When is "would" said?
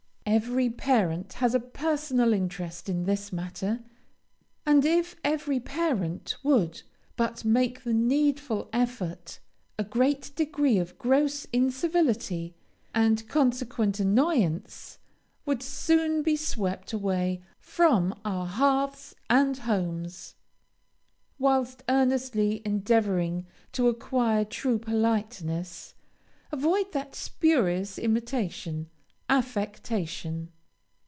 6.41-6.83, 15.45-15.61